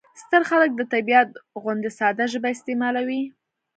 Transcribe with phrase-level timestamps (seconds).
[0.21, 1.29] ستر خلک د طبیعت
[1.61, 3.23] غوندې ساده ژبه استعمالوي.